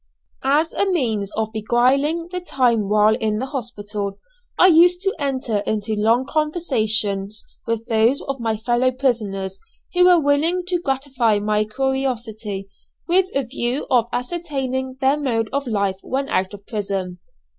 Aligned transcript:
As 0.49 0.73
a 0.73 0.85
means 0.87 1.31
of 1.33 1.51
beguiling 1.53 2.27
the 2.31 2.39
time 2.41 2.89
while 2.89 3.15
in 3.15 3.37
the 3.37 3.45
hospital, 3.45 4.17
I 4.57 4.65
used 4.65 5.03
to 5.03 5.13
enter 5.19 5.57
into 5.57 5.93
long 5.95 6.25
conversations 6.25 7.45
with 7.67 7.85
those 7.85 8.19
of 8.21 8.39
my 8.39 8.57
fellow 8.57 8.91
prisoners 8.91 9.59
who 9.93 10.05
were 10.05 10.19
willing 10.19 10.65
to 10.69 10.79
gratify 10.81 11.37
my 11.37 11.65
curiosity, 11.65 12.67
with 13.07 13.27
a 13.35 13.43
view 13.43 13.85
of 13.91 14.07
ascertaining 14.11 14.97
their 15.01 15.19
mode 15.19 15.51
of 15.53 15.67
life 15.67 15.99
when 16.01 16.29
out 16.29 16.51
of 16.55 16.65
prison. 16.65 17.19